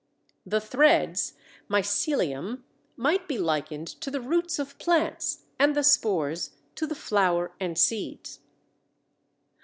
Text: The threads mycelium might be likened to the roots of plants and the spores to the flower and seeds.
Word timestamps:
The 0.47 0.59
threads 0.59 1.33
mycelium 1.69 2.63
might 2.97 3.27
be 3.27 3.37
likened 3.37 3.85
to 3.99 4.09
the 4.09 4.19
roots 4.19 4.57
of 4.57 4.79
plants 4.79 5.43
and 5.59 5.75
the 5.75 5.83
spores 5.83 6.55
to 6.77 6.87
the 6.87 6.95
flower 6.95 7.51
and 7.59 7.77
seeds. 7.77 8.39